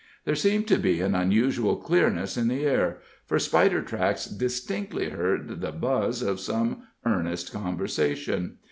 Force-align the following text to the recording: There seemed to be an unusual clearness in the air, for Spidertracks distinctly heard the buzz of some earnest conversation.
There 0.25 0.33
seemed 0.33 0.67
to 0.69 0.79
be 0.79 0.99
an 0.99 1.13
unusual 1.13 1.75
clearness 1.75 2.35
in 2.35 2.47
the 2.47 2.65
air, 2.65 3.01
for 3.27 3.37
Spidertracks 3.37 4.25
distinctly 4.25 5.11
heard 5.11 5.61
the 5.61 5.71
buzz 5.71 6.23
of 6.23 6.39
some 6.39 6.87
earnest 7.05 7.51
conversation. 7.53 8.57